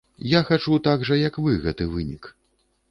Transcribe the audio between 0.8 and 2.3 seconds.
так жа, як вы, гэты вынік.